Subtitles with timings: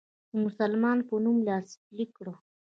[0.29, 2.27] د مسلمان په نوم لاسلیک کړ.